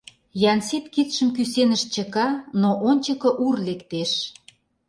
[0.51, 2.27] Янсит кидшым кӱсеныш чыка,
[2.61, 4.11] но ончыко Ур лектеш.